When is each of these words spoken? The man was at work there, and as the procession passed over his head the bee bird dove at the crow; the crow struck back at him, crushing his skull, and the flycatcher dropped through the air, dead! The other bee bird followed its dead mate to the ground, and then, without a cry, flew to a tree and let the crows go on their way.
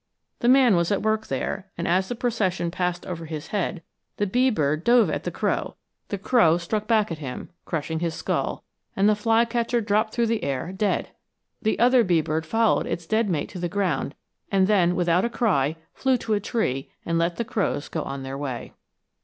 The 0.39 0.47
man 0.49 0.75
was 0.75 0.91
at 0.91 1.03
work 1.03 1.27
there, 1.27 1.69
and 1.77 1.87
as 1.87 2.09
the 2.09 2.15
procession 2.15 2.71
passed 2.71 3.05
over 3.05 3.25
his 3.25 3.49
head 3.49 3.83
the 4.17 4.25
bee 4.25 4.49
bird 4.49 4.83
dove 4.83 5.11
at 5.11 5.25
the 5.25 5.29
crow; 5.29 5.75
the 6.07 6.17
crow 6.17 6.57
struck 6.57 6.87
back 6.87 7.11
at 7.11 7.19
him, 7.19 7.51
crushing 7.65 7.99
his 7.99 8.15
skull, 8.15 8.63
and 8.95 9.07
the 9.07 9.13
flycatcher 9.15 9.79
dropped 9.79 10.11
through 10.11 10.25
the 10.25 10.43
air, 10.43 10.71
dead! 10.73 11.09
The 11.61 11.77
other 11.77 12.03
bee 12.03 12.21
bird 12.21 12.47
followed 12.47 12.87
its 12.87 13.05
dead 13.05 13.29
mate 13.29 13.49
to 13.49 13.59
the 13.59 13.69
ground, 13.69 14.15
and 14.51 14.65
then, 14.65 14.95
without 14.95 15.23
a 15.23 15.29
cry, 15.29 15.75
flew 15.93 16.17
to 16.17 16.33
a 16.33 16.39
tree 16.39 16.89
and 17.05 17.19
let 17.19 17.35
the 17.35 17.45
crows 17.45 17.87
go 17.87 18.01
on 18.01 18.23
their 18.23 18.39
way. 18.39 18.73